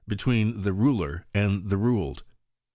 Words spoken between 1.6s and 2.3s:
the ruled.